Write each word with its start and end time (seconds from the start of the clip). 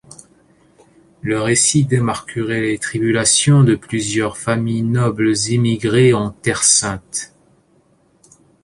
Le 1.21 1.39
récit 1.43 1.85
démarquerait 1.85 2.61
les 2.61 2.79
tribulations 2.79 3.63
de 3.63 3.75
plusieurs 3.75 4.35
familles 4.35 4.81
nobles 4.81 5.35
émigrées 5.49 6.15
en 6.15 6.31
Terre 6.31 6.63
sainte. 6.63 7.35